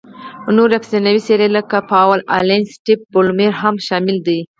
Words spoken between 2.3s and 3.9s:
الن، سټیف بولمیر هم